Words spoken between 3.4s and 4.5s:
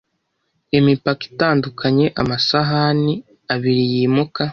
abiri yimuka